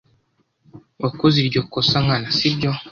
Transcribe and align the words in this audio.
Wakoze 1.03 1.35
iryo 1.39 1.61
kosa 1.71 1.97
nkana, 2.03 2.27
sibyo? 2.37 2.69